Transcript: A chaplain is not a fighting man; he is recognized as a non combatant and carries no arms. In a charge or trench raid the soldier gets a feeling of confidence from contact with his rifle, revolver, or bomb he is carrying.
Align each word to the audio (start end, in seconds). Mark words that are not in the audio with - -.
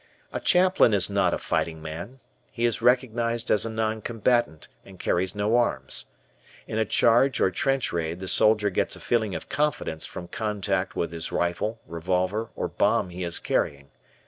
A 0.33 0.39
chaplain 0.39 0.95
is 0.95 1.11
not 1.11 1.31
a 1.31 1.37
fighting 1.37 1.79
man; 1.79 2.21
he 2.51 2.65
is 2.65 2.81
recognized 2.81 3.51
as 3.51 3.67
a 3.67 3.69
non 3.69 4.01
combatant 4.01 4.67
and 4.83 4.97
carries 4.97 5.35
no 5.35 5.55
arms. 5.57 6.07
In 6.65 6.79
a 6.79 6.85
charge 6.85 7.39
or 7.39 7.51
trench 7.51 7.93
raid 7.93 8.17
the 8.19 8.27
soldier 8.27 8.71
gets 8.71 8.95
a 8.95 8.99
feeling 8.99 9.35
of 9.35 9.47
confidence 9.47 10.07
from 10.07 10.27
contact 10.27 10.95
with 10.95 11.11
his 11.11 11.31
rifle, 11.31 11.79
revolver, 11.85 12.49
or 12.55 12.67
bomb 12.67 13.11
he 13.11 13.23
is 13.23 13.37
carrying. 13.37 13.91